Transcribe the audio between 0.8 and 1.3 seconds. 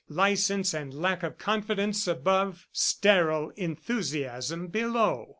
lack